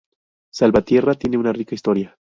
[0.51, 2.17] Salvatierra tiene una rica historia.